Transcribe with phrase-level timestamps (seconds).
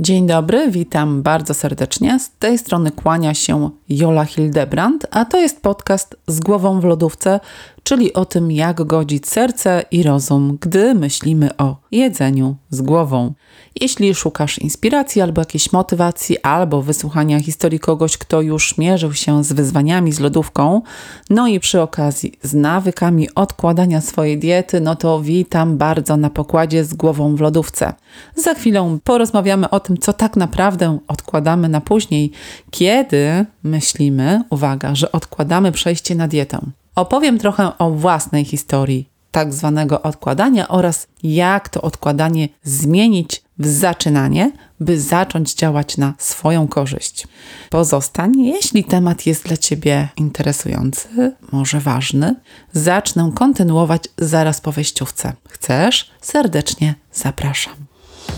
[0.00, 2.20] Dzień dobry, witam bardzo serdecznie.
[2.20, 7.40] Z tej strony kłania się Jola Hildebrand, a to jest podcast z głową w lodówce,
[7.88, 13.34] czyli o tym, jak godzić serce i rozum, gdy myślimy o jedzeniu z głową.
[13.80, 19.52] Jeśli szukasz inspiracji albo jakiejś motywacji, albo wysłuchania historii kogoś, kto już mierzył się z
[19.52, 20.82] wyzwaniami z lodówką,
[21.30, 26.84] no i przy okazji z nawykami odkładania swojej diety, no to witam bardzo na pokładzie
[26.84, 27.92] z głową w lodówce.
[28.36, 32.32] Za chwilę porozmawiamy o tym, co tak naprawdę odkładamy na później,
[32.70, 36.60] kiedy myślimy, uwaga, że odkładamy przejście na dietę.
[36.98, 44.52] Opowiem trochę o własnej historii tak zwanego odkładania oraz jak to odkładanie zmienić w zaczynanie,
[44.80, 47.26] by zacząć działać na swoją korzyść.
[47.70, 52.34] Pozostań, jeśli temat jest dla Ciebie interesujący, może ważny,
[52.72, 55.32] zacznę kontynuować zaraz po wejściówce.
[55.48, 56.10] Chcesz?
[56.20, 57.74] Serdecznie zapraszam.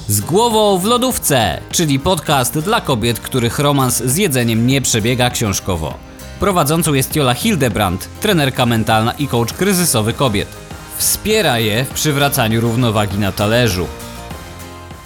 [0.09, 6.10] Z głową w lodówce, czyli podcast dla kobiet, których romans z jedzeniem nie przebiega książkowo.
[6.41, 10.49] Prowadzącą jest Jola Hildebrand, trenerka mentalna i coach kryzysowy kobiet.
[10.97, 13.87] Wspiera je w przywracaniu równowagi na talerzu.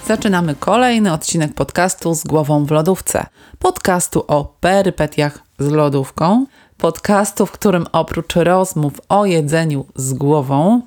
[0.07, 3.27] Zaczynamy kolejny odcinek podcastu z głową w lodówce.
[3.59, 6.47] Podcastu o perypetiach z lodówką.
[6.79, 10.81] Podcastu, w którym oprócz rozmów o jedzeniu z głową,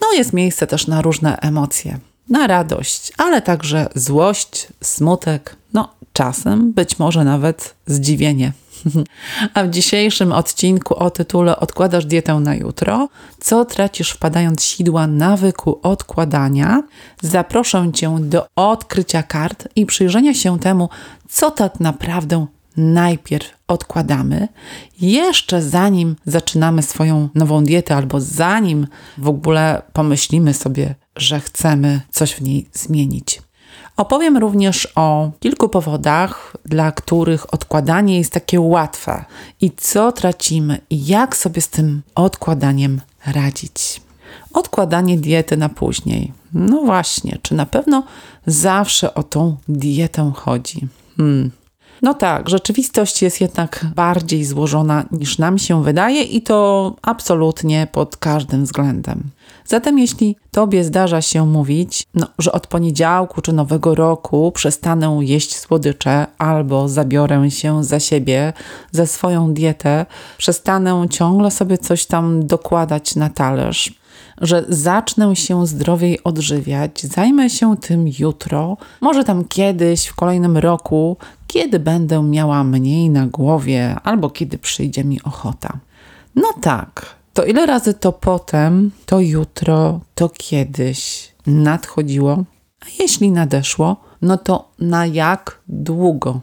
[0.00, 1.98] no jest miejsce też na różne emocje.
[2.28, 8.52] Na radość, ale także złość, smutek, no czasem być może nawet zdziwienie.
[9.54, 13.08] A w dzisiejszym odcinku o tytule Odkładasz dietę na jutro,
[13.40, 16.82] co tracisz wpadając sidła nawyku odkładania,
[17.22, 20.88] zaproszę Cię do odkrycia kart i przyjrzenia się temu,
[21.28, 24.48] co tak naprawdę najpierw odkładamy,
[25.00, 28.86] jeszcze zanim zaczynamy swoją nową dietę, albo zanim
[29.18, 33.42] w ogóle pomyślimy sobie, że chcemy coś w niej zmienić.
[33.98, 39.24] Opowiem również o kilku powodach, dla których odkładanie jest takie łatwe
[39.60, 44.00] i co tracimy i jak sobie z tym odkładaniem radzić.
[44.52, 46.32] Odkładanie diety na później.
[46.52, 48.02] No właśnie, czy na pewno
[48.46, 50.88] zawsze o tą dietę chodzi?
[51.16, 51.50] Hmm.
[52.02, 58.16] No tak, rzeczywistość jest jednak bardziej złożona niż nam się wydaje i to absolutnie pod
[58.16, 59.30] każdym względem.
[59.68, 65.56] Zatem jeśli Tobie zdarza się mówić, no, że od poniedziałku czy nowego roku przestanę jeść
[65.56, 68.52] słodycze albo zabiorę się za siebie,
[68.92, 70.06] za swoją dietę,
[70.38, 73.94] przestanę ciągle sobie coś tam dokładać na talerz,
[74.40, 81.16] że zacznę się zdrowiej odżywiać, zajmę się tym jutro, może tam kiedyś w kolejnym roku,
[81.46, 85.78] kiedy będę miała mniej na głowie albo kiedy przyjdzie mi ochota.
[86.34, 92.44] No tak, to ile razy to potem, to jutro, to kiedyś nadchodziło?
[92.80, 96.40] A jeśli nadeszło, no to na jak długo?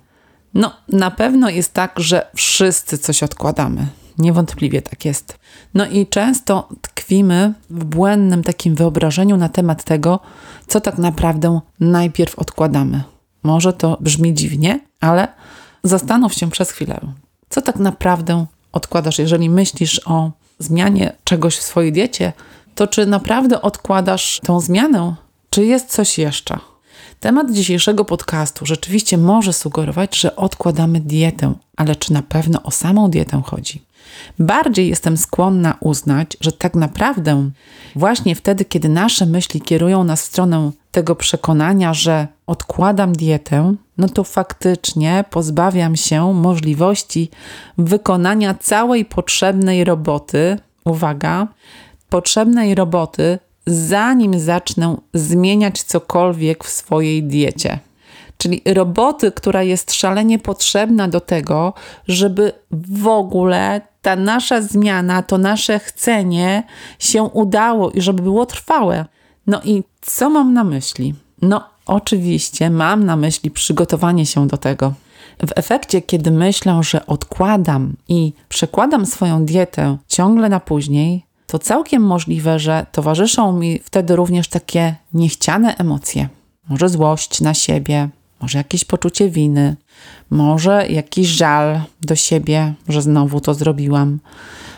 [0.54, 3.88] No, na pewno jest tak, że wszyscy coś odkładamy.
[4.18, 5.40] Niewątpliwie tak jest.
[5.74, 10.20] No i często tkwimy w błędnym takim wyobrażeniu na temat tego,
[10.68, 13.04] co tak naprawdę najpierw odkładamy.
[13.44, 15.28] Może to brzmi dziwnie, ale
[15.84, 17.00] zastanów się przez chwilę,
[17.50, 22.34] co tak naprawdę odkładasz, jeżeli myślisz o zmianie czegoś w swojej diecie,
[22.76, 25.16] to czy naprawdę odkładasz tą zmianę,
[25.50, 26.60] czy jest coś jeszcze?
[27.20, 33.10] Temat dzisiejszego podcastu rzeczywiście może sugerować, że odkładamy dietę, ale czy na pewno o samą
[33.10, 33.82] dietę chodzi?
[34.40, 37.50] Bardziej jestem skłonna uznać, że tak naprawdę
[37.96, 44.10] właśnie wtedy, kiedy nasze myśli kierują nas w stronę tego przekonania, że odkładam dietę, no
[44.10, 47.30] to faktycznie pozbawiam się możliwości
[47.78, 51.48] wykonania całej potrzebnej roboty, uwaga,
[52.10, 57.80] potrzebnej roboty, zanim zacznę zmieniać cokolwiek w swojej diecie.
[58.38, 61.74] Czyli roboty, która jest szalenie potrzebna do tego,
[62.08, 66.64] żeby w ogóle ta nasza zmiana, to nasze chcenie
[67.00, 69.06] się udało i żeby było trwałe.
[69.48, 71.14] No i co mam na myśli?
[71.42, 74.94] No, oczywiście mam na myśli przygotowanie się do tego.
[75.40, 82.04] W efekcie, kiedy myślę, że odkładam i przekładam swoją dietę ciągle na później, to całkiem
[82.04, 86.30] możliwe, że towarzyszą mi wtedy również takie niechciane emocje.
[86.70, 88.10] Może złość na siebie,
[88.46, 89.76] może jakieś poczucie winy,
[90.30, 94.20] może jakiś żal do siebie, że znowu to zrobiłam,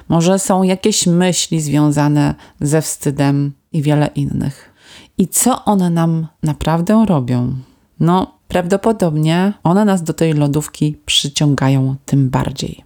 [0.10, 4.74] może są jakieś myśli związane ze wstydem i wiele innych.
[5.18, 7.56] I co one nam naprawdę robią?
[8.00, 12.84] No, prawdopodobnie one nas do tej lodówki przyciągają tym bardziej.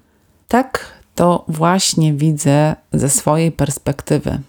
[0.47, 4.39] Tak to właśnie widzę ze swojej perspektywy.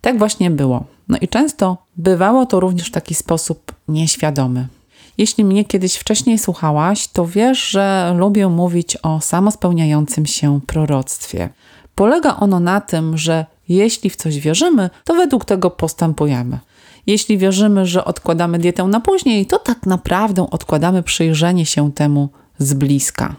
[0.00, 0.84] Tak właśnie było.
[1.08, 4.68] No i często bywało to również w taki sposób nieświadomy.
[5.18, 11.48] Jeśli mnie kiedyś wcześniej słuchałaś, to wiesz, że lubię mówić o samospełniającym się proroctwie.
[11.94, 16.58] Polega ono na tym, że jeśli w coś wierzymy, to według tego postępujemy.
[17.06, 22.28] Jeśli wierzymy, że odkładamy dietę na później, to tak naprawdę odkładamy przyjrzenie się temu
[22.58, 23.36] z bliska.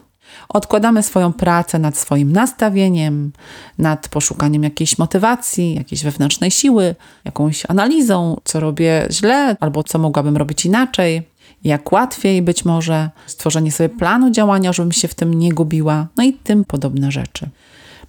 [0.49, 3.31] Odkładamy swoją pracę nad swoim nastawieniem,
[3.77, 6.95] nad poszukaniem jakiejś motywacji, jakiejś wewnętrznej siły,
[7.25, 11.27] jakąś analizą, co robię źle albo co mogłabym robić inaczej,
[11.63, 16.23] jak łatwiej być może, stworzenie sobie planu działania, żebym się w tym nie gubiła, no
[16.23, 17.49] i tym podobne rzeczy.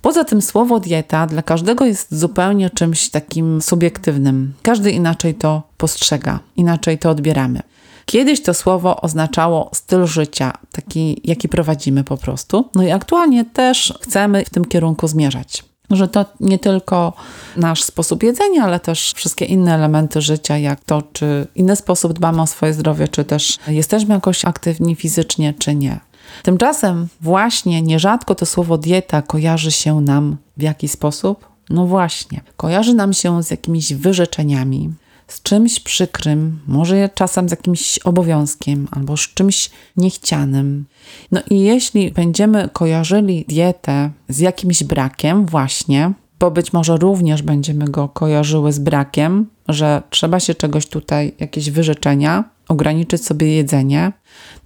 [0.02, 4.54] Poza tym słowo dieta dla każdego jest zupełnie czymś takim subiektywnym.
[4.62, 7.62] Każdy inaczej to postrzega, inaczej to odbieramy.
[8.06, 12.68] Kiedyś to słowo oznaczało styl życia, taki jaki prowadzimy po prostu.
[12.74, 15.64] No i aktualnie też chcemy w tym kierunku zmierzać.
[15.90, 17.12] Że to nie tylko
[17.56, 22.42] nasz sposób jedzenia, ale też wszystkie inne elementy życia, jak to, czy inny sposób dbamy
[22.42, 26.00] o swoje zdrowie, czy też jesteśmy jakoś aktywni fizycznie, czy nie.
[26.42, 31.48] Tymczasem właśnie nierzadko to słowo dieta kojarzy się nam w jaki sposób?
[31.70, 34.90] No właśnie, kojarzy nam się z jakimiś wyrzeczeniami,
[35.28, 40.84] z czymś przykrym, może czasem z jakimś obowiązkiem albo z czymś niechcianym.
[41.32, 47.84] No i jeśli będziemy kojarzyli dietę z jakimś brakiem, właśnie, bo być może również będziemy
[47.84, 54.12] go kojarzyły z brakiem, że trzeba się czegoś tutaj, jakieś wyrzeczenia, ograniczyć sobie jedzenie,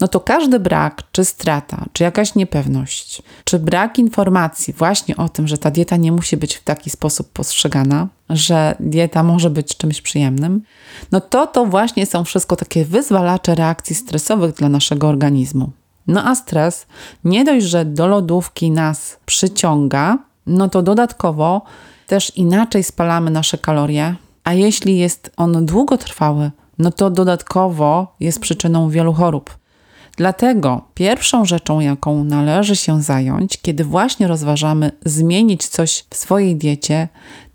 [0.00, 5.49] no to każdy brak, czy strata, czy jakaś niepewność, czy brak informacji właśnie o tym,
[5.49, 10.00] że ta dieta nie musi być w taki sposób postrzegana, że dieta może być czymś
[10.00, 10.62] przyjemnym,
[11.12, 15.70] no to to właśnie są wszystko takie wyzwalacze reakcji stresowych dla naszego organizmu.
[16.06, 16.87] No a stres
[17.25, 21.62] nie dość, że do lodówki nas przyciąga, no to dodatkowo
[22.06, 24.14] też inaczej spalamy nasze kalorie,
[24.44, 29.62] a jeśli jest on długotrwały, no to dodatkowo jest przyczyną wielu chorób.
[30.17, 37.08] Dlatego pierwszą rzeczą, jaką należy się zająć, kiedy właśnie rozważamy zmienić coś w swojej diecie,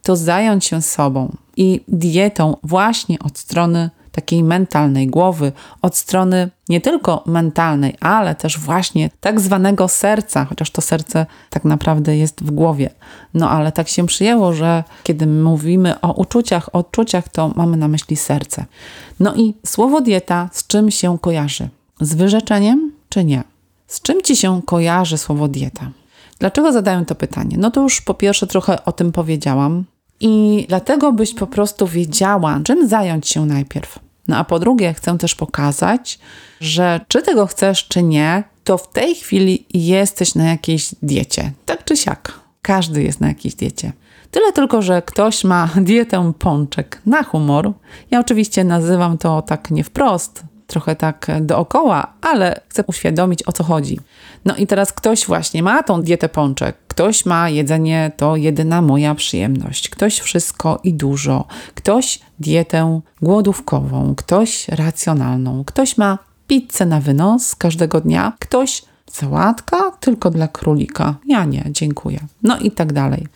[0.08, 5.52] to zająć się sobą i dietą właśnie od strony takiej mentalnej głowy,
[5.82, 11.66] od strony nie tylko mentalnej, ale też właśnie tak zwanego serca, chociaż to serce tak
[11.66, 12.90] naprawdę jest w głowie.
[13.34, 17.88] No ale tak się przyjęło, że kiedy mówimy o uczuciach, o odczuciach, to mamy na
[17.88, 18.66] myśli serce.
[19.20, 21.70] No i słowo dieta z czym się kojarzy?
[22.02, 23.44] Z wyrzeczeniem czy nie?
[23.88, 25.92] Z czym ci się kojarzy słowo dieta?
[26.40, 27.58] Dlaczego zadaję to pytanie?
[27.60, 29.86] No to już po pierwsze trochę o tym powiedziałam.
[30.20, 34.00] I dlatego byś po prostu wiedziała, czym zająć się najpierw.
[34.28, 36.20] No a po drugie, chcę też pokazać,
[36.62, 41.52] że czy tego chcesz, czy nie, to w tej chwili jesteś na jakiejś diecie.
[41.66, 42.40] Tak czy siak.
[42.62, 43.92] Każdy jest na jakiejś diecie.
[44.32, 47.74] Tyle tylko, że ktoś ma dietę pączek na humor.
[48.12, 53.64] Ja oczywiście nazywam to tak nie wprost, trochę tak dookoła, ale chcę uświadomić o co
[53.64, 54.00] chodzi.
[54.46, 59.16] No i teraz ktoś właśnie ma tą dietę pączek, ktoś ma jedzenie to jedyna moja
[59.16, 66.18] przyjemność, ktoś wszystko i dużo, ktoś dietę głodówkową, ktoś racjonalną, ktoś ma
[66.48, 71.16] pizzę na wynos każdego dnia, ktoś sałatka tylko dla królika.
[71.28, 72.20] Ja nie, dziękuję.
[72.44, 73.28] No i tak dalej.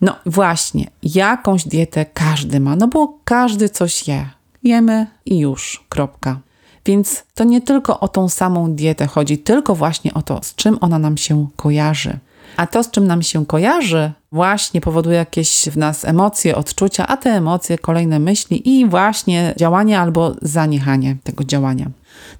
[0.00, 4.30] No właśnie, jakąś dietę każdy ma, no bo każdy coś je.
[4.62, 6.40] Jemy i już, kropka.
[6.84, 10.78] Więc to nie tylko o tą samą dietę chodzi, tylko właśnie o to, z czym
[10.80, 12.18] ona nam się kojarzy.
[12.56, 17.16] A to, z czym nam się kojarzy, właśnie powoduje jakieś w nas emocje, odczucia, a
[17.16, 21.90] te emocje, kolejne myśli i właśnie działanie albo zaniechanie tego działania.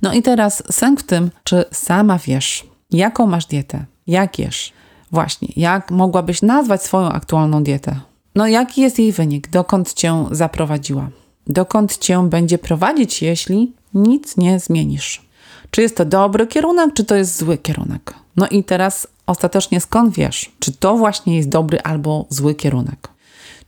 [0.03, 4.73] No i teraz sęk w tym, czy sama wiesz, jaką masz dietę, jak jesz.
[5.13, 8.01] Właśnie, jak mogłabyś nazwać swoją aktualną dietę?
[8.35, 9.51] No, jaki jest jej wynik?
[9.51, 11.09] Dokąd cię zaprowadziła?
[11.47, 15.23] Dokąd cię będzie prowadzić, jeśli nic nie zmienisz?
[15.71, 18.15] Czy jest to dobry kierunek, czy to jest zły kierunek?
[18.37, 23.09] No i teraz ostatecznie skąd wiesz, czy to właśnie jest dobry albo zły kierunek?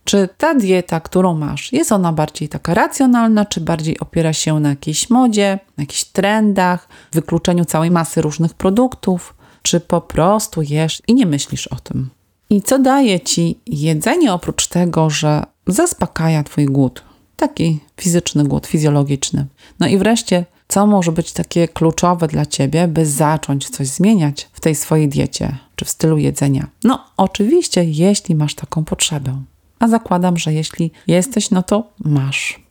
[0.04, 4.68] Czy ta dieta, którą masz, jest ona bardziej taka racjonalna, czy bardziej opiera się na
[4.68, 11.14] jakiejś modzie, na jakichś trendach, wykluczeniu całej masy różnych produktów, czy po prostu jesz i
[11.14, 12.10] nie myślisz o tym?
[12.50, 17.02] I co daje ci jedzenie oprócz tego, że zaspokaja twój głód?
[17.36, 19.46] Taki fizyczny głód, fizjologiczny.
[19.80, 24.60] No i wreszcie, co może być takie kluczowe dla ciebie, by zacząć coś zmieniać w
[24.60, 26.66] tej swojej diecie czy w stylu jedzenia?
[26.84, 29.42] No, oczywiście, jeśli masz taką potrzebę.
[29.78, 32.64] A zakładam, że jeśli jesteś, no to masz.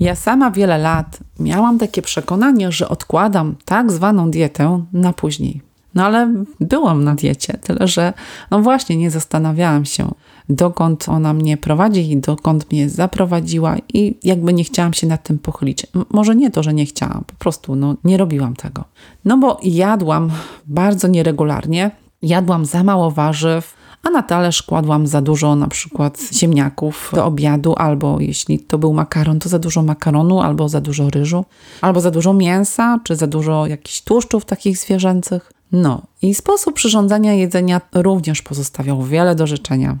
[0.00, 5.62] Ja sama wiele lat miałam takie przekonanie, że odkładam tak zwaną dietę na później,
[5.94, 8.12] No ale byłam na diecie, tyle że
[8.50, 10.10] no właśnie nie zastanawiałam się,
[10.48, 15.38] dokąd ona mnie prowadzi i dokąd mnie zaprowadziła i jakby nie chciałam się nad tym
[15.38, 15.86] pochylić.
[15.94, 18.84] M może nie to, że nie chciałam, po prostu no, nie robiłam tego.
[19.24, 20.30] No bo jadłam
[20.66, 21.90] bardzo nieregularnie,
[22.22, 27.74] jadłam za mało warzyw, a na talerz kładłam za dużo na przykład ziemniaków do obiadu,
[27.76, 31.44] albo jeśli to był makaron, to za dużo makaronu, albo za dużo ryżu,
[31.80, 35.52] albo za dużo mięsa, czy za dużo jakichś tłuszczów takich zwierzęcych.
[35.72, 39.98] No i sposób przyrządzania jedzenia również pozostawiał wiele do życzenia.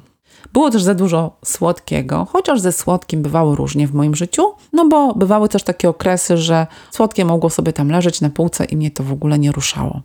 [0.52, 5.14] Było też za dużo słodkiego, chociaż ze słodkim bywało różnie w moim życiu, no bo
[5.14, 9.04] bywały też takie okresy, że słodkie mogło sobie tam leżeć na półce i mnie to
[9.04, 10.00] w ogóle nie ruszało.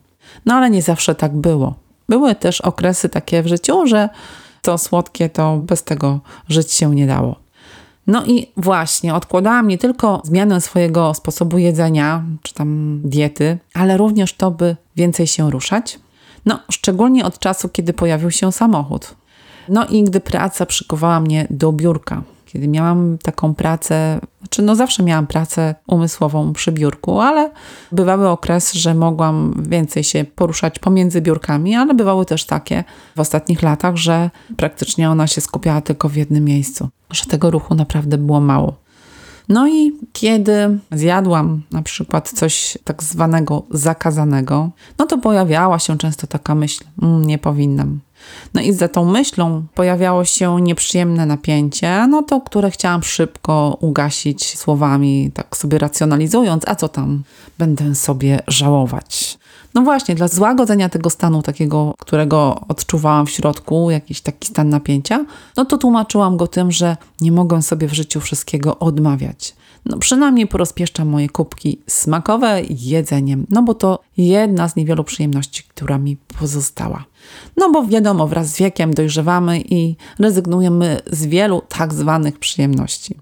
[0.45, 1.75] No ale nie zawsze tak było.
[2.09, 4.09] Były też okresy takie w życiu, że
[4.61, 6.19] to słodkie to bez tego
[6.49, 7.35] żyć się nie dało.
[8.07, 14.33] No i właśnie odkładałam nie tylko zmianę swojego sposobu jedzenia, czy tam diety, ale również
[14.33, 15.99] to, by więcej się ruszać.
[16.45, 19.15] No, szczególnie od czasu, kiedy pojawił się samochód.
[19.69, 25.03] No i gdy praca przykowała mnie do biurka, kiedy miałam taką pracę, znaczy no zawsze
[25.03, 27.51] miałam pracę umysłową przy biurku, ale
[27.91, 32.83] bywały okresy, że mogłam więcej się poruszać pomiędzy biurkami, ale bywały też takie
[33.15, 37.75] w ostatnich latach, że praktycznie ona się skupiała tylko w jednym miejscu, że tego ruchu
[37.75, 38.83] naprawdę było mało.
[39.49, 46.27] No i kiedy zjadłam na przykład coś tak zwanego zakazanego, no to pojawiała się często
[46.27, 47.99] taka myśl, mmm, nie powinnam.
[48.53, 54.57] No i za tą myślą pojawiało się nieprzyjemne napięcie, no to które chciałam szybko ugasić
[54.57, 57.23] słowami, tak sobie racjonalizując, a co tam
[57.57, 59.37] będę sobie żałować.
[59.73, 65.25] No właśnie, dla złagodzenia tego stanu takiego, którego odczuwałam w środku, jakiś taki stan napięcia,
[65.57, 69.55] no to tłumaczyłam go tym, że nie mogę sobie w życiu wszystkiego odmawiać.
[69.85, 75.97] No przynajmniej porozpieszczam moje kubki smakowe jedzeniem, no bo to jedna z niewielu przyjemności, która
[75.97, 77.05] mi pozostała.
[77.57, 83.15] No bo wiadomo, wraz z wiekiem dojrzewamy i rezygnujemy z wielu tak zwanych przyjemności.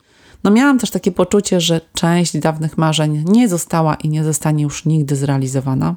[0.44, 4.86] No miałam też takie poczucie, że część dawnych marzeń nie została i nie zostanie już
[4.86, 5.96] nigdy zrealizowana.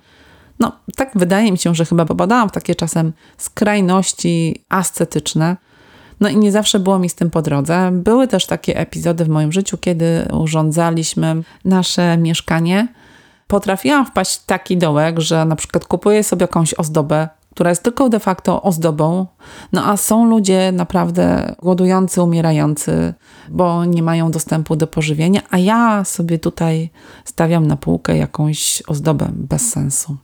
[0.58, 5.56] No, tak wydaje mi się, że chyba popadałam w takie czasem skrajności ascetyczne.
[6.20, 7.90] No i nie zawsze było mi z tym po drodze.
[7.92, 12.88] Były też takie epizody w moim życiu, kiedy urządzaliśmy nasze mieszkanie.
[13.46, 18.08] Potrafiłam wpaść w taki dołek, że na przykład kupuję sobie jakąś ozdobę, która jest tylko
[18.08, 19.26] de facto ozdobą,
[19.72, 23.14] no a są ludzie naprawdę głodujący, umierający,
[23.48, 26.90] bo nie mają dostępu do pożywienia, a ja sobie tutaj
[27.24, 30.16] stawiam na półkę jakąś ozdobę bez sensu.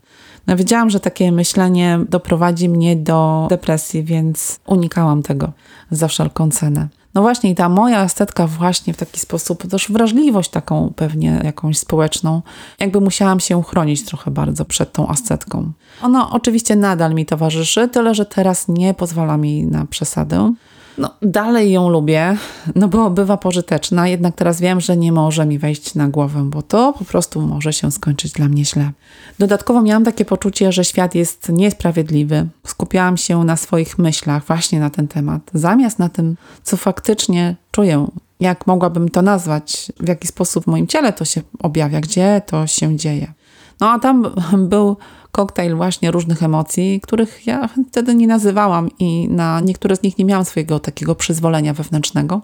[0.47, 5.53] No, wiedziałam, że takie myślenie doprowadzi mnie do depresji, więc unikałam tego
[5.91, 6.89] za wszelką cenę.
[7.15, 11.79] No właśnie, i ta moja estetka właśnie w taki sposób, też wrażliwość taką pewnie jakąś
[11.79, 12.43] społeczną,
[12.79, 15.73] jakby musiałam się chronić trochę bardzo przed tą ascetką.
[16.03, 20.55] Ona oczywiście nadal mi towarzyszy, tyle że teraz nie pozwala mi na przesadę.
[21.01, 22.37] No, dalej ją lubię,
[22.75, 26.63] no bo bywa pożyteczna, jednak teraz wiem, że nie może mi wejść na głowę, bo
[26.63, 28.91] to po prostu może się skończyć dla mnie źle.
[29.39, 32.47] Dodatkowo miałam takie poczucie, że świat jest niesprawiedliwy.
[32.67, 38.07] Skupiałam się na swoich myślach właśnie na ten temat, zamiast na tym, co faktycznie czuję,
[38.41, 42.67] jak mogłabym to nazwać, w jaki sposób w moim ciele to się objawia, gdzie to
[42.67, 43.33] się dzieje.
[43.81, 44.27] No a tam
[44.59, 44.97] był
[45.33, 50.25] koktajl właśnie różnych emocji, których ja wtedy nie nazywałam i na niektóre z nich nie
[50.25, 52.41] miałam swojego takiego przyzwolenia wewnętrznego.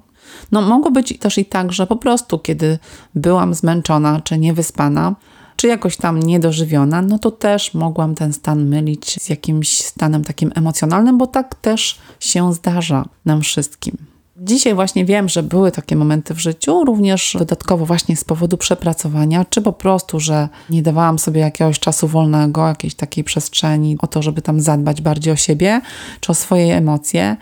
[0.52, 2.78] No mogło być też i tak, że po prostu kiedy
[3.14, 5.14] byłam zmęczona czy niewyspana,
[5.57, 10.52] czy jakoś tam niedożywiona, no to też mogłam ten stan mylić z jakimś stanem takim
[10.55, 14.16] emocjonalnym, bo tak też się zdarza nam wszystkim.
[14.40, 19.45] Dzisiaj właśnie wiem, że były takie momenty w życiu, również dodatkowo właśnie z powodu przepracowania,
[19.45, 24.23] czy po prostu, że nie dawałam sobie jakiegoś czasu wolnego, jakiejś takiej przestrzeni o to,
[24.23, 25.81] żeby tam zadbać bardziej o siebie,
[26.21, 27.37] czy o swoje emocje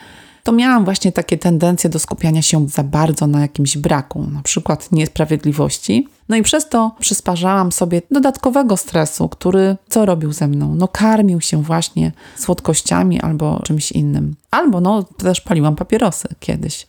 [0.45, 4.93] to miałam właśnie takie tendencje do skupiania się za bardzo na jakimś braku, na przykład
[4.93, 6.09] niesprawiedliwości.
[6.29, 10.75] No i przez to przysparzałam sobie dodatkowego stresu, który co robił ze mną?
[10.75, 14.37] No karmił się właśnie słodkościami albo czymś innym.
[14.51, 16.87] Albo no też paliłam papierosy kiedyś.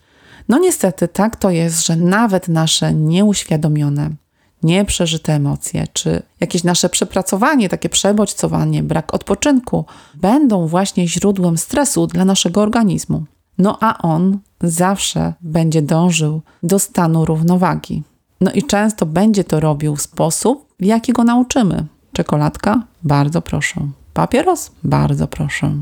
[0.48, 4.10] No niestety tak to jest, że nawet nasze nieuświadomione,
[4.62, 9.84] nieprzeżyte emocje, czy jakieś nasze przepracowanie, takie przebodźcowanie, brak odpoczynku,
[10.14, 13.24] będą właśnie źródłem stresu dla naszego organizmu.
[13.58, 18.02] No a on zawsze będzie dążył do stanu równowagi.
[18.40, 21.86] No i często będzie to robił w sposób, w jaki go nauczymy.
[22.12, 22.82] Czekoladka?
[23.02, 23.80] Bardzo proszę.
[24.14, 24.70] Papieros?
[24.84, 25.72] Bardzo proszę.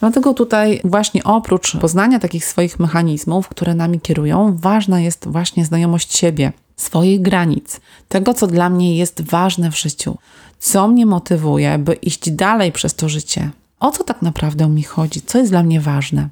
[0.00, 6.16] Dlatego tutaj właśnie oprócz poznania takich swoich mechanizmów, które nami kierują, ważna jest właśnie znajomość
[6.16, 10.18] siebie, swoich granic, tego, co dla mnie jest ważne w życiu,
[10.58, 13.50] Co mnie motywuje, by iść dalej przez to życie?
[13.80, 15.22] O co tak naprawdę mi chodzi?
[15.22, 16.28] Co jest dla mnie ważne?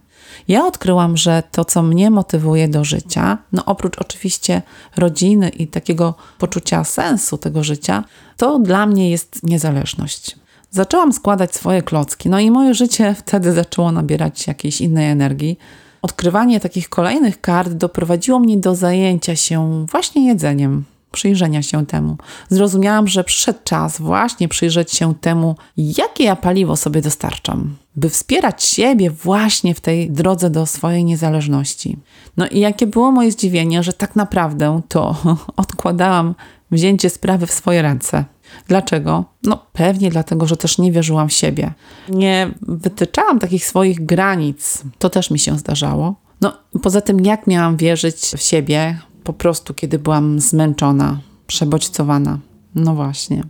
[0.49, 4.63] Ja odkryłam, że to, co mnie motywuje do życia, no oprócz oczywiście
[4.97, 8.05] rodziny i takiego poczucia sensu tego życia,
[8.37, 10.37] to dla mnie jest niezależność.
[10.71, 15.59] Zaczęłam składać swoje klocki, no i moje życie wtedy zaczęło nabierać jakiejś innej energii.
[16.03, 22.17] Odkrywanie takich kolejnych kart doprowadziło mnie do zajęcia się właśnie jedzeniem, przyjrzenia się temu.
[22.49, 28.65] Zrozumiałam, że przyszedł czas właśnie przyjrzeć się temu, jakie ja paliwo sobie dostarczam, by wspierać
[28.65, 31.99] siebie właśnie w tej drodze do swojej niezależności.
[32.37, 35.17] No i jakie było moje zdziwienie, że tak naprawdę to
[35.57, 36.35] odkładałam
[36.71, 38.25] wzięcie sprawy w swoje ręce.
[38.69, 39.25] Dlaczego?
[39.43, 41.73] No pewnie dlatego, że też nie wierzyłam w siebie.
[42.09, 44.83] Nie wytyczałam takich swoich granic.
[44.99, 46.15] To też mi się zdarzało.
[46.41, 52.39] No poza tym, jak miałam wierzyć w siebie po prostu, kiedy byłam zmęczona, przebodźcowana?
[52.75, 53.43] No właśnie.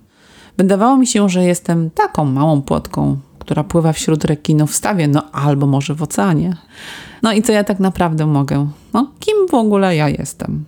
[0.58, 5.30] Wydawało mi się, że jestem taką małą płotką, która pływa wśród rekinów w stawie, no
[5.32, 6.56] albo może w oceanie.
[7.22, 8.70] No i co ja tak naprawdę mogę?
[8.92, 10.64] No, kim w ogóle ja jestem?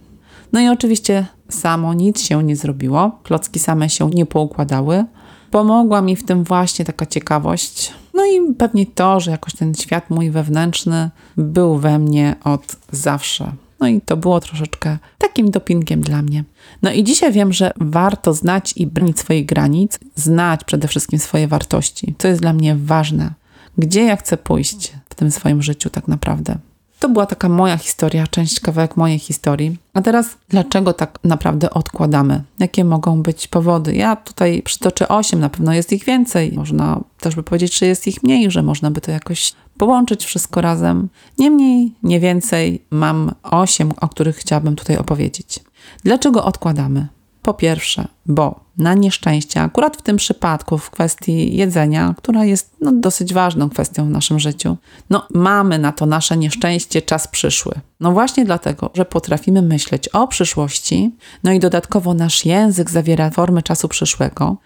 [0.52, 5.04] No i oczywiście samo nic się nie zrobiło, klocki same się nie poukładały.
[5.50, 7.92] Pomogła mi w tym właśnie taka ciekawość.
[8.14, 13.52] No i pewnie to, że jakoś ten świat mój wewnętrzny był we mnie od zawsze.
[13.82, 16.44] No i to było troszeczkę takim dopinkiem dla mnie.
[16.82, 21.48] No i dzisiaj wiem, że warto znać i bronić swoich granic, znać przede wszystkim swoje
[21.48, 22.14] wartości.
[22.18, 23.32] To jest dla mnie ważne.
[23.78, 26.58] Gdzie ja chcę pójść w tym swoim życiu tak naprawdę.
[26.98, 29.76] To była taka moja historia, część kawałek mojej historii.
[29.94, 32.42] A teraz, dlaczego tak naprawdę odkładamy?
[32.58, 33.94] Jakie mogą być powody?
[33.94, 36.52] Ja tutaj przytoczę osiem, na pewno jest ich więcej.
[36.52, 40.60] Można też by powiedzieć, że jest ich mniej, że można by to jakoś połączyć wszystko
[40.60, 41.08] razem.
[41.38, 45.60] Niemniej, nie więcej, mam osiem, o których chciałabym tutaj opowiedzieć.
[46.04, 47.08] Dlaczego odkładamy?
[47.42, 52.92] Po pierwsze, bo na nieszczęście, akurat w tym przypadku, w kwestii jedzenia, która jest no,
[52.92, 54.76] dosyć ważną kwestią w naszym życiu,
[55.10, 57.74] no, mamy na to nasze nieszczęście czas przyszły.
[58.00, 61.10] No właśnie dlatego, że potrafimy myśleć o przyszłości,
[61.44, 64.56] no i dodatkowo nasz język zawiera formę czasu przyszłego,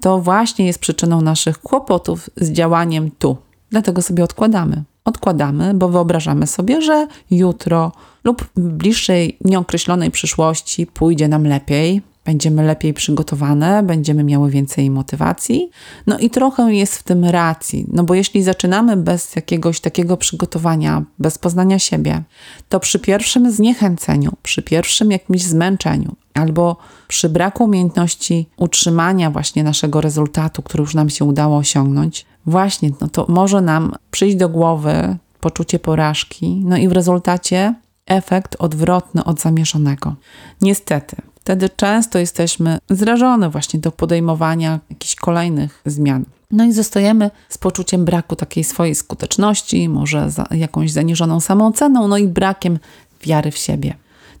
[0.00, 3.36] to właśnie jest przyczyną naszych kłopotów z działaniem tu.
[3.72, 4.82] Dlatego sobie odkładamy.
[5.04, 7.92] Odkładamy, bo wyobrażamy sobie, że jutro
[8.24, 15.70] lub w bliższej, nieokreślonej przyszłości pójdzie nam lepiej, będziemy lepiej przygotowane, będziemy miały więcej motywacji.
[16.06, 21.02] No i trochę jest w tym racji, no bo jeśli zaczynamy bez jakiegoś takiego przygotowania,
[21.18, 22.22] bez poznania siebie,
[22.68, 26.76] to przy pierwszym zniechęceniu, przy pierwszym jakimś zmęczeniu, albo
[27.08, 33.08] przy braku umiejętności utrzymania właśnie naszego rezultatu, który już nam się udało osiągnąć, właśnie no
[33.08, 37.74] to może nam przyjść do głowy poczucie porażki, no i w rezultacie
[38.06, 40.14] efekt odwrotny od zamierzonego.
[40.60, 46.24] Niestety, wtedy często jesteśmy zrażone właśnie do podejmowania jakichś kolejnych zmian.
[46.50, 52.18] No i zostajemy z poczuciem braku takiej swojej skuteczności, może za jakąś zaniżoną samooceną, no
[52.18, 52.78] i brakiem
[53.22, 53.94] wiary w siebie.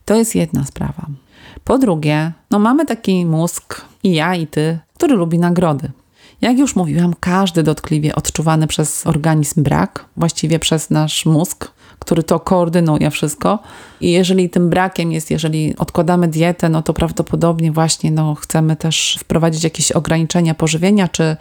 [0.04, 1.06] To jest jedna sprawa.
[1.64, 5.90] Po drugie, no mamy taki mózg, i ja, i ty, który lubi nagrody.
[6.42, 12.40] Jak już mówiłam, każdy dotkliwie odczuwany przez organizm brak, właściwie przez nasz mózg, który to
[12.40, 13.58] koordynuje wszystko.
[14.00, 19.18] I jeżeli tym brakiem jest, jeżeli odkładamy dietę, no to prawdopodobnie właśnie no, chcemy też
[19.20, 21.36] wprowadzić jakieś ograniczenia pożywienia, czy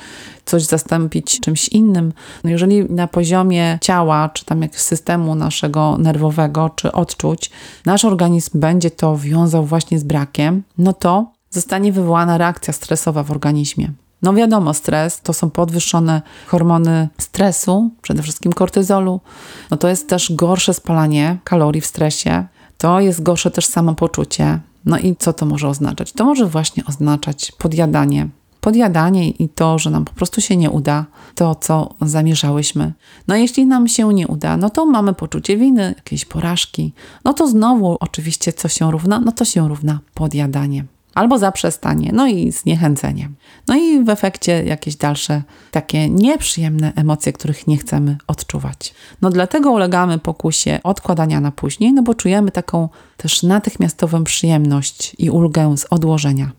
[0.46, 2.14] coś zastąpić czymś innym.
[2.44, 7.52] No jeżeli na poziomie ciała, czy tam jak systemu naszego nerwowego, czy odczuć,
[7.86, 13.32] nasz organizm będzie to wiązał właśnie z brakiem, no to zostanie wywołana reakcja stresowa w
[13.32, 13.92] organizmie.
[14.22, 19.22] No wiadomo, stres to są podwyższone hormony stresu, przede wszystkim kortyzolu.
[19.72, 22.46] No to jest też gorsze spalanie kalorii w stresie.
[22.78, 24.60] To jest gorsze też samopoczucie.
[24.86, 26.12] No i co to może oznaczać?
[26.12, 28.30] To może właśnie oznaczać podjadanie.
[28.62, 31.06] Podjadanie i to, że nam po prostu się nie uda
[31.36, 32.94] to, co zamierzałyśmy.
[33.28, 36.94] No jeśli nam się nie uda, no to mamy poczucie winy, jakieś porażki.
[37.26, 39.20] No to znowu oczywiście co się równa?
[39.20, 43.30] No to się równa podjadanie albo zaprzestanie, no i zniechęcenie.
[43.67, 48.93] No i w efekcie jakieś dalsze takie nieprzyjemne emocje, których nie chcemy odczuwać.
[49.21, 55.30] No dlatego ulegamy pokusie odkładania na później, no bo czujemy taką też natychmiastową przyjemność i
[55.30, 56.52] ulgę z odłożenia.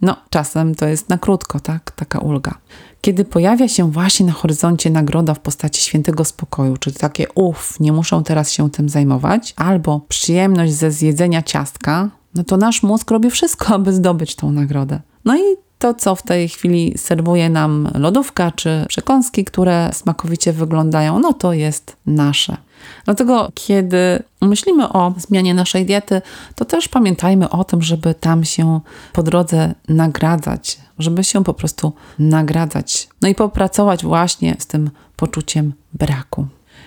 [0.00, 1.90] No czasem to jest na krótko, tak?
[1.96, 2.54] Taka ulga.
[3.00, 7.92] Kiedy pojawia się właśnie na horyzoncie nagroda w postaci świętego spokoju, czyli takie uff, nie
[7.92, 13.30] muszę teraz się tym zajmować, albo przyjemność ze zjedzenia ciastka, no to nasz mózg robi
[13.30, 15.00] wszystko, aby zdobyć tą nagrodę.
[15.24, 15.42] No i
[15.78, 21.52] to, co w tej chwili serwuje nam lodówka czy przekąski, które smakowicie wyglądają, no to
[21.52, 22.56] jest nasze.
[23.04, 26.22] Dlatego, kiedy myślimy o zmianie naszej diety,
[26.54, 28.80] to też pamiętajmy o tym, żeby tam się
[29.12, 33.08] po drodze nagradzać, żeby się po prostu nagradzać.
[33.22, 36.46] No i popracować właśnie z tym poczuciem braku.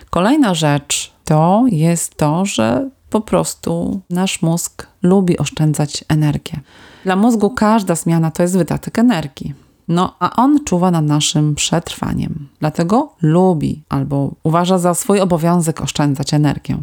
[0.09, 6.59] Kolejna rzecz to jest to, że po prostu nasz mózg lubi oszczędzać energię.
[7.03, 9.53] Dla mózgu każda zmiana to jest wydatek energii.
[9.87, 12.47] No, a on czuwa nad naszym przetrwaniem.
[12.59, 16.77] Dlatego lubi albo uważa za swój obowiązek oszczędzać energię.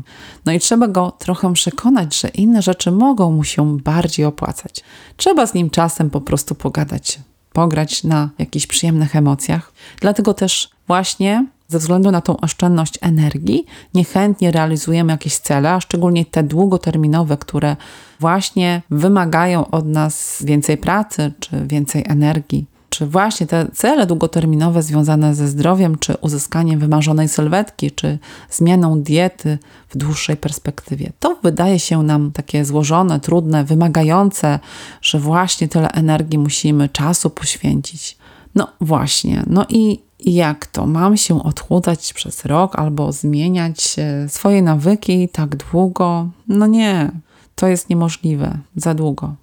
[0.47, 4.85] No i trzeba go trochę przekonać, że inne rzeczy mogą mu się bardziej opłacać.
[5.17, 7.21] Trzeba z nim czasem po prostu pogadać,
[7.53, 9.73] pograć na jakichś przyjemnych emocjach.
[10.01, 16.25] Dlatego też właśnie ze względu na tą oszczędność energii, niechętnie realizujemy jakieś cele, a szczególnie
[16.25, 17.77] te długoterminowe, które
[18.21, 22.67] właśnie wymagają od nas więcej pracy czy więcej energii.
[22.89, 28.19] Czy właśnie te cele długoterminowe związane ze zdrowiem, czy uzyskaniem wymarzonej sylwetki, czy
[28.51, 31.13] zmianą diety w dłuższej perspektywie.
[31.21, 34.59] To wydaje się nam takie złożone, trudne, wymagające,
[35.03, 38.19] że właśnie tyle energii musimy, czasu poświęcić.
[38.55, 40.87] No właśnie, no i jak to?
[40.87, 43.97] Mam się odchudzać przez rok albo zmieniać
[44.29, 46.29] swoje nawyki tak długo?
[46.49, 47.11] No nie,
[47.55, 49.35] to jest niemożliwe, za długo.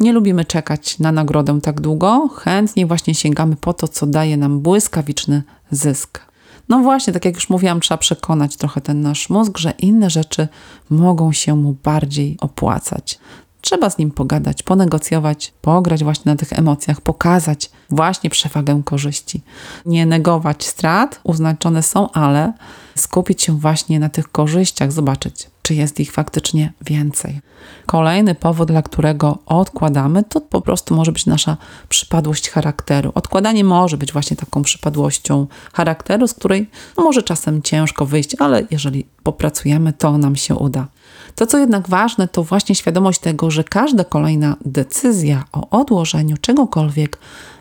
[0.00, 4.60] Nie lubimy czekać na nagrodę tak długo, chętnie właśnie sięgamy po to, co daje nam
[4.60, 6.20] błyskawiczny zysk.
[6.68, 10.48] No właśnie, tak jak już mówiłam, trzeba przekonać trochę ten nasz mózg, że inne rzeczy
[10.90, 13.18] mogą się mu bardziej opłacać.
[13.66, 19.42] Trzeba z nim pogadać, ponegocjować, pograć właśnie na tych emocjach, pokazać właśnie przewagę korzyści.
[19.86, 22.52] Nie negować strat, uznaczone są, ale
[22.94, 27.40] skupić się właśnie na tych korzyściach, zobaczyć, czy jest ich faktycznie więcej.
[27.86, 31.56] Kolejny powód, dla którego odkładamy, to po prostu może być nasza
[31.88, 33.12] przypadłość charakteru.
[33.14, 38.62] Odkładanie może być właśnie taką przypadłością charakteru, z której no, może czasem ciężko wyjść, ale
[38.70, 40.86] jeżeli popracujemy, to nam się uda.
[41.34, 47.18] To, co jednak ważne, to właśnie świadomość tego, że każda kolejna decyzja o odłożeniu czegokolwiek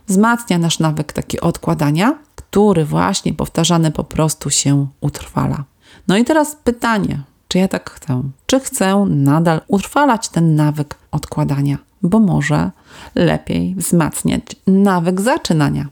[0.08, 5.64] wzmacnia nasz nawyk taki odkładania, który właśnie powtarzany po prostu się utrwala.
[6.08, 8.24] No i teraz pytanie, czy ja tak chcę?
[8.46, 11.78] Czy chcę nadal utrwalać ten nawyk odkładania?
[12.02, 12.72] Bo może
[13.16, 15.88] lepiej wzmacniać nawyk zaczynania.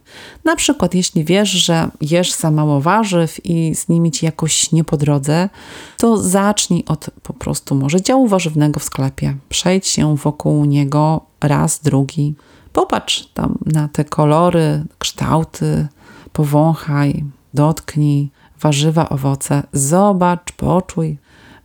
[0.46, 4.84] Na przykład, jeśli wiesz, że jesz za mało warzyw i z nimi ci jakoś nie
[4.84, 5.50] po drodze,
[5.98, 9.36] to zacznij od po prostu może działu warzywnego w sklepie.
[9.50, 12.36] Przejdź się wokół niego raz, drugi.
[12.74, 15.88] Popatrz tam na te kolory, kształty,
[16.34, 18.32] powąchaj, dotknij
[18.64, 21.18] warzywa, owoce, zobacz, poczuj.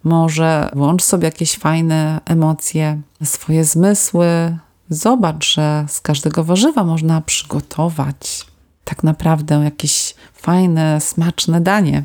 [0.08, 4.58] Może włącz sobie jakieś fajne emocje, swoje zmysły.
[4.90, 8.46] Zobacz, że z każdego warzywa można przygotować
[8.84, 12.04] tak naprawdę jakieś fajne, smaczne danie.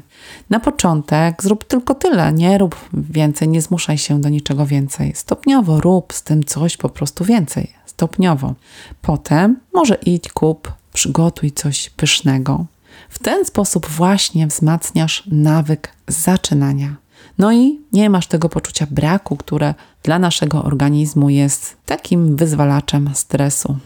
[0.50, 5.14] Na początek zrób tylko tyle, nie rób więcej, nie zmuszaj się do niczego więcej.
[5.16, 8.54] Stopniowo rób z tym coś po prostu więcej, stopniowo.
[9.02, 12.66] Potem może idź, kup, przygotuj coś pysznego.
[13.10, 17.03] W ten sposób właśnie wzmacniasz nawyk zaczynania.
[17.38, 23.78] No i nie masz tego poczucia braku, które dla naszego organizmu jest takim wyzwalaczem stresu.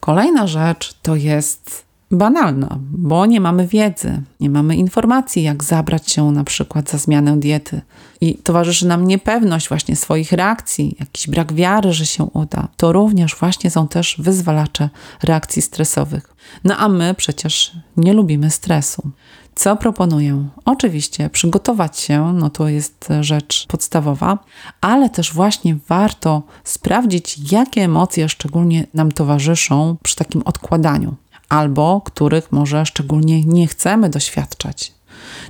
[0.00, 6.30] Kolejna rzecz to jest banalna, bo nie mamy wiedzy, nie mamy informacji, jak zabrać się
[6.30, 7.80] na przykład za zmianę diety.
[8.20, 12.68] I towarzyszy nam niepewność właśnie swoich reakcji, jakiś brak wiary, że się uda.
[12.76, 14.88] To również właśnie są też wyzwalacze
[15.22, 16.34] reakcji stresowych.
[16.64, 19.10] No a my przecież nie lubimy stresu.
[19.54, 20.48] Co proponuję?
[20.64, 24.38] Oczywiście przygotować się, no to jest rzecz podstawowa,
[24.80, 31.14] ale też właśnie warto sprawdzić, jakie emocje szczególnie nam towarzyszą przy takim odkładaniu,
[31.48, 34.92] albo których może szczególnie nie chcemy doświadczać.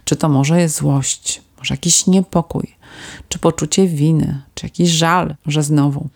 [0.04, 2.74] Czy to może jest złość, może jakiś niepokój,
[3.28, 6.08] czy poczucie winy, czy jakiś żal, że znowu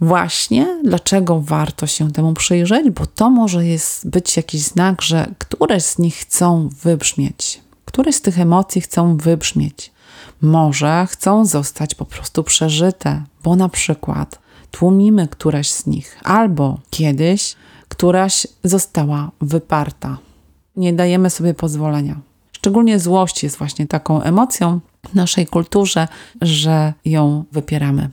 [0.00, 5.82] Właśnie dlaczego warto się temu przyjrzeć, bo to może jest być jakiś znak, że któreś
[5.82, 9.92] z nich chcą wybrzmieć, któreś z tych emocji chcą wybrzmieć.
[10.42, 14.38] Może chcą zostać po prostu przeżyte, bo na przykład
[14.70, 17.56] tłumimy któreś z nich, albo kiedyś
[17.88, 20.18] któraś została wyparta.
[20.76, 22.20] Nie dajemy sobie pozwolenia.
[22.52, 26.08] Szczególnie złość jest właśnie taką emocją w naszej kulturze,
[26.40, 28.10] że ją wypieramy.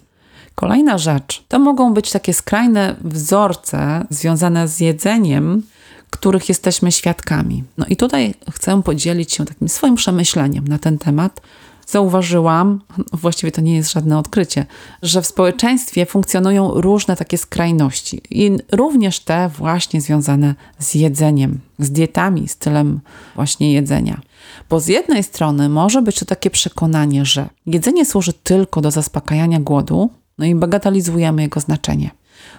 [0.59, 5.63] Kolejna rzecz to mogą być takie skrajne wzorce związane z jedzeniem,
[6.09, 7.63] których jesteśmy świadkami.
[7.77, 11.41] No i tutaj chcę podzielić się takim swoim przemyśleniem na ten temat,
[11.87, 12.81] zauważyłam,
[13.13, 14.65] właściwie to nie jest żadne odkrycie,
[15.01, 21.91] że w społeczeństwie funkcjonują różne takie skrajności i również te właśnie związane z jedzeniem, z
[21.91, 22.99] dietami, stylem
[23.35, 24.21] właśnie jedzenia.
[24.69, 29.59] Bo z jednej strony może być to takie przekonanie, że jedzenie służy tylko do zaspokajania
[29.59, 32.11] głodu, no i bagatelizujemy jego znaczenie.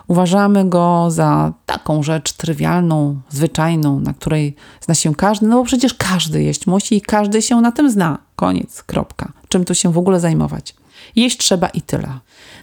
[0.07, 5.95] Uważamy go za taką rzecz trywialną, zwyczajną, na której zna się każdy, no bo przecież
[5.95, 8.19] każdy jeść musi i każdy się na tym zna.
[8.37, 9.33] Koniec, kropka.
[9.49, 10.75] Czym tu się w ogóle zajmować?
[11.17, 12.09] Jeść trzeba i tyle.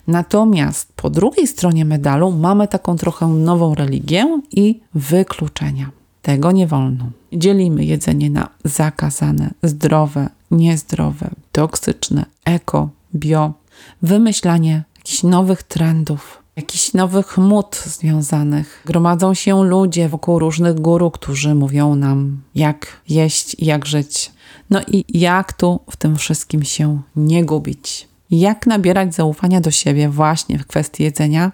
[0.07, 5.89] Natomiast po drugiej stronie medalu mamy taką trochę nową religię i wykluczenia.
[6.21, 7.05] Tego nie wolno.
[7.33, 13.53] Dzielimy jedzenie na zakazane, zdrowe, niezdrowe, toksyczne, eko, bio,
[14.01, 18.81] wymyślanie jakichś nowych trendów, jakichś nowych mód związanych.
[18.85, 24.31] Gromadzą się ludzie wokół różnych guru, którzy mówią nam, jak jeść i jak żyć.
[24.69, 28.07] No i jak tu w tym wszystkim się nie gubić.
[28.31, 31.51] Jak nabierać zaufania do siebie właśnie w kwestii jedzenia?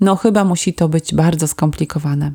[0.00, 2.32] No, chyba musi to być bardzo skomplikowane.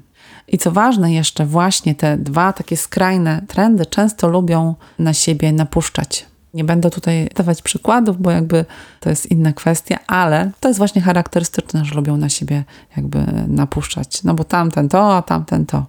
[0.48, 6.26] I co ważne, jeszcze właśnie te dwa takie skrajne trendy często lubią na siebie napuszczać.
[6.56, 8.66] Nie będę tutaj dawać przykładów, bo jakby
[9.00, 12.64] to jest inna kwestia, ale to jest właśnie charakterystyczne, że lubią na siebie
[12.98, 14.24] jakby napuszczać.
[14.24, 15.86] No bo tamten to, a tamten to.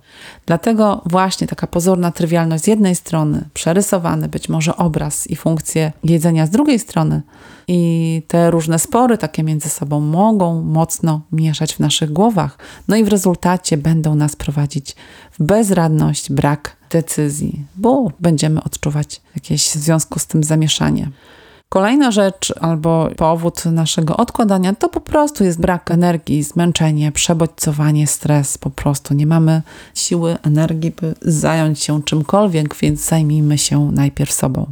[0.46, 6.46] Dlatego właśnie taka pozorna trywialność z jednej strony, przerysowany być może obraz i funkcje jedzenia
[6.46, 7.22] z drugiej strony
[7.68, 12.58] i te różne spory takie między sobą mogą mocno mieszać w naszych głowach.
[12.88, 14.96] No i w rezultacie będą nas prowadzić
[15.32, 21.10] w bezradność, brak decyzji, bo będziemy odczuwać jakieś w związku z tym zamieszanie.
[21.68, 28.58] Kolejna rzecz albo powód naszego odkładania to po prostu jest brak energii, zmęczenie, przebodźcowanie, stres.
[28.58, 29.62] Po prostu nie mamy
[29.94, 34.66] siły, energii, by zająć się czymkolwiek, więc zajmijmy się najpierw sobą.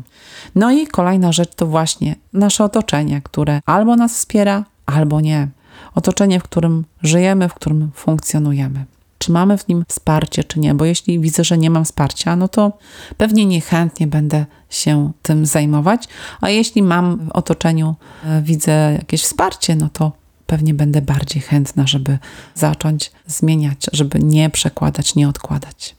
[0.55, 5.49] No i kolejna rzecz to właśnie nasze otoczenie, które albo nas wspiera, albo nie.
[5.95, 8.85] Otoczenie, w którym żyjemy, w którym funkcjonujemy
[9.25, 10.75] czy mamy w nim wsparcie, czy nie.
[10.75, 12.73] Bo jeśli widzę, że nie mam wsparcia, no to
[13.17, 16.09] pewnie niechętnie będę się tym zajmować.
[16.41, 20.13] A jeśli mam w otoczeniu, e, widzę jakieś wsparcie, no to
[20.47, 22.19] pewnie będę bardziej chętna, żeby
[22.55, 25.95] zacząć zmieniać, żeby nie przekładać, nie odkładać.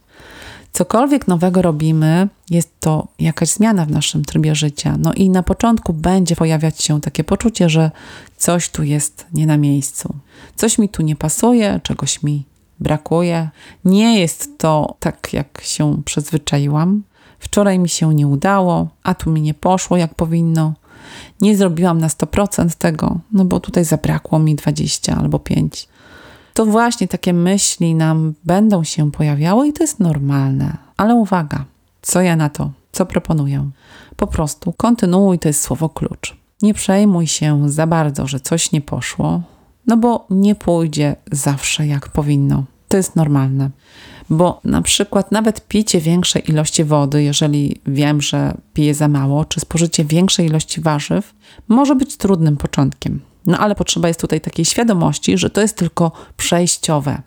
[0.72, 4.96] Cokolwiek nowego robimy, jest to jakaś zmiana w naszym trybie życia.
[5.00, 7.92] No i na początku będzie pojawiać się takie poczucie, że
[8.38, 10.16] coś tu jest nie na miejscu.
[10.56, 12.44] Coś mi tu nie pasuje, czegoś mi
[12.80, 13.50] brakuje.
[13.86, 17.04] Nie jest to tak, jak się przyzwyczaiłam.
[17.40, 20.74] Wczoraj mi się nie udało, a tu mi nie poszło jak powinno.
[21.42, 25.88] Nie zrobiłam na 100% tego, no bo tutaj zabrakło mi 20 albo 5.
[26.54, 30.78] To właśnie takie myśli nam będą się pojawiały i to jest normalne.
[30.98, 31.66] Ale uwaga,
[32.02, 33.70] co ja na to, co proponuję?
[34.16, 36.36] Po prostu kontynuuj, to jest słowo klucz.
[36.62, 39.42] Nie przejmuj się za bardzo, że coś nie poszło,
[39.88, 42.64] no bo nie pójdzie zawsze jak powinno.
[42.88, 43.70] To jest normalne.
[44.30, 49.60] Bo na przykład nawet picie większej ilości wody, jeżeli wiem, że piję za mało, czy
[49.60, 51.34] spożycie większej ilości warzyw,
[51.68, 53.22] może być trudnym początkiem.
[53.46, 57.22] No ale potrzeba jest tutaj takiej świadomości, że to jest tylko przejściowe.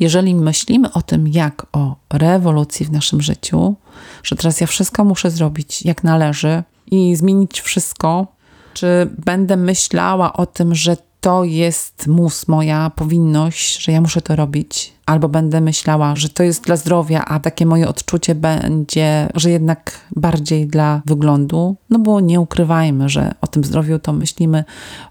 [0.00, 3.76] Jeżeli myślimy o tym jak o rewolucji w naszym życiu,
[4.22, 8.26] że teraz ja wszystko muszę zrobić jak należy i zmienić wszystko,
[8.74, 14.36] czy będę myślała o tym, że to jest mus, moja powinność, że ja muszę to
[14.36, 19.50] robić, albo będę myślała, że to jest dla zdrowia, a takie moje odczucie będzie, że
[19.50, 24.64] jednak bardziej dla wyglądu, no bo nie ukrywajmy, że o tym zdrowiu to myślimy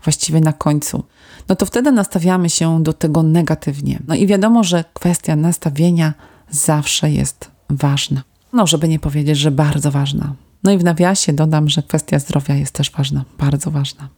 [0.04, 1.04] właściwie na końcu.
[1.50, 4.00] No to wtedy nastawiamy się do tego negatywnie.
[4.08, 6.14] No i wiadomo, że kwestia nastawienia
[6.50, 8.22] zawsze jest ważna.
[8.54, 10.34] No, żeby nie powiedzieć, że bardzo ważna.
[10.64, 14.10] No i w nawiasie dodam, że kwestia zdrowia jest też ważna, bardzo ważna.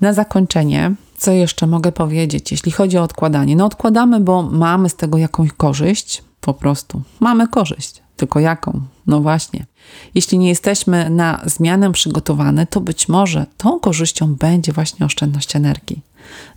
[0.00, 3.56] Na zakończenie, co jeszcze mogę powiedzieć, jeśli chodzi o odkładanie?
[3.56, 7.02] No, odkładamy, bo mamy z tego jakąś korzyść, po prostu.
[7.20, 8.80] Mamy korzyść, tylko jaką?
[9.06, 9.66] No właśnie.
[10.14, 16.02] Jeśli nie jesteśmy na zmianę przygotowane, to być może tą korzyścią będzie właśnie oszczędność energii.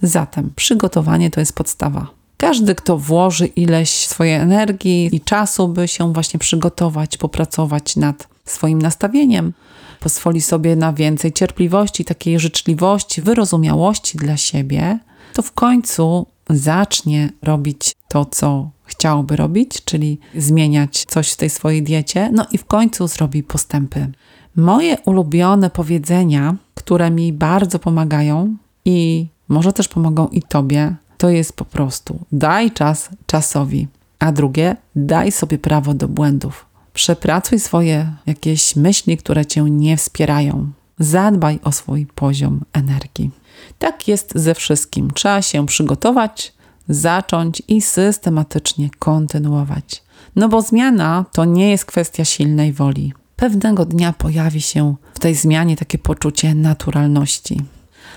[0.02, 2.08] Zatem przygotowanie to jest podstawa.
[2.38, 8.82] Każdy, kto włoży ileś swojej energii i czasu, by się właśnie przygotować, popracować nad swoim
[8.82, 9.54] nastawieniem,
[10.04, 15.00] pozwoli sobie na więcej cierpliwości, takiej życzliwości, wyrozumiałości dla siebie,
[15.34, 21.84] to w końcu zacznie robić to, co chciałby robić, czyli zmieniać coś w tej swojej
[21.84, 24.12] diecie, no i w końcu zrobi postępy.
[24.56, 31.54] Moje ulubione powiedzenia, które mi bardzo pomagają i może też pomogą i tobie, to jest
[31.54, 33.88] po prostu daj czas czasowi,
[34.20, 36.73] a drugie daj sobie prawo do błędów.
[36.94, 40.72] Przepracuj swoje jakieś myśli, które cię nie wspierają.
[41.00, 43.32] zadbaj o swój poziom energii.
[43.80, 45.12] Tak jest ze wszystkim.
[45.12, 46.54] Trzeba się przygotować,
[46.90, 50.04] zacząć i systematycznie kontynuować.
[50.36, 53.14] No bo zmiana to nie jest kwestia silnej woli.
[53.36, 57.62] Pewnego dnia pojawi się w tej zmianie takie poczucie naturalności.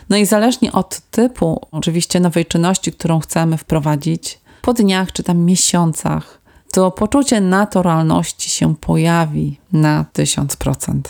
[0.09, 5.39] No i zależnie od typu, oczywiście, nowej czynności, którą chcemy wprowadzić, po dniach czy tam
[5.39, 6.41] miesiącach,
[6.77, 11.01] to poczucie naturalności się pojawi na 1000%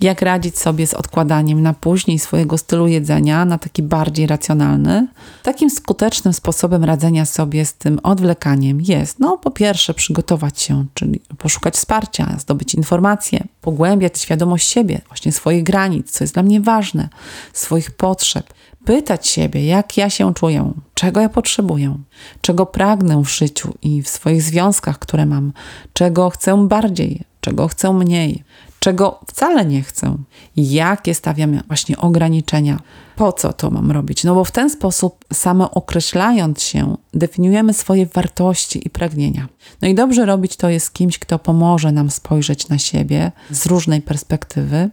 [0.00, 5.08] jak radzić sobie z odkładaniem na później swojego stylu jedzenia, na taki bardziej racjonalny.
[5.42, 11.20] Takim skutecznym sposobem radzenia sobie z tym odwlekaniem jest, no po pierwsze, przygotować się, czyli
[11.38, 17.08] poszukać wsparcia, zdobyć informacje, pogłębiać świadomość siebie, właśnie swoich granic, co jest dla mnie ważne,
[17.52, 18.54] swoich potrzeb.
[18.84, 21.98] Pytać siebie, jak ja się czuję, czego ja potrzebuję,
[22.40, 25.52] czego pragnę w życiu i w swoich związkach, które mam,
[25.92, 28.44] czego chcę bardziej, czego chcę mniej,
[28.80, 30.16] czego wcale nie chcę,
[30.56, 32.80] jakie stawiam właśnie ograniczenia,
[33.16, 34.24] po co to mam robić.
[34.24, 39.48] No bo w ten sposób, samo określając się, definiujemy swoje wartości i pragnienia.
[39.82, 44.02] No i dobrze robić to jest kimś, kto pomoże nam spojrzeć na siebie z różnej
[44.02, 44.90] perspektywy.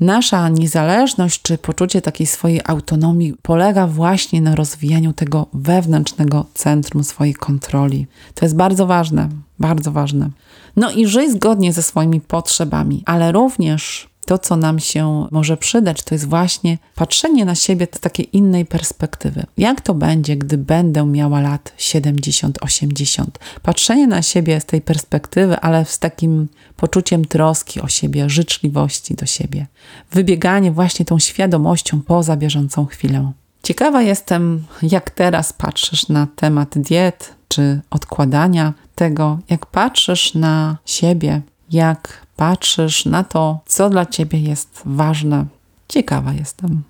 [0.00, 7.34] Nasza niezależność czy poczucie takiej swojej autonomii polega właśnie na rozwijaniu tego wewnętrznego centrum swojej
[7.34, 8.06] kontroli.
[8.34, 10.30] To jest bardzo ważne, bardzo ważne.
[10.76, 16.02] No i żyj zgodnie ze swoimi potrzebami, ale również to, co nam się może przydać,
[16.02, 19.46] to jest właśnie patrzenie na siebie z takiej innej perspektywy.
[19.56, 23.24] Jak to będzie, gdy będę miała lat 70-80?
[23.62, 29.26] Patrzenie na siebie z tej perspektywy, ale z takim poczuciem troski o siebie, życzliwości do
[29.26, 29.66] siebie.
[30.10, 33.32] Wybieganie właśnie tą świadomością poza bieżącą chwilę.
[33.62, 41.42] Ciekawa jestem, jak teraz patrzysz na temat diet czy odkładania tego, jak patrzysz na siebie,
[41.70, 45.46] jak patrzysz na to, co dla ciebie jest ważne.
[45.88, 46.82] Ciekawa jestem.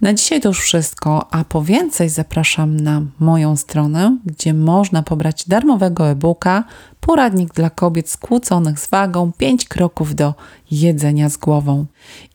[0.00, 5.48] Na dzisiaj to już wszystko, a po więcej zapraszam na moją stronę, gdzie można pobrać
[5.48, 6.64] darmowego e-booka
[7.00, 10.34] Poradnik dla kobiet skłóconych z wagą 5 kroków do
[10.70, 11.86] jedzenia z głową.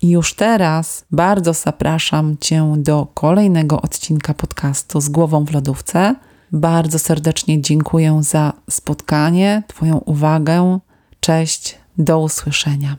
[0.01, 6.15] I już teraz bardzo zapraszam Cię do kolejnego odcinka podcastu z głową w lodówce.
[6.51, 10.79] Bardzo serdecznie dziękuję za spotkanie, Twoją uwagę.
[11.19, 12.97] Cześć, do usłyszenia.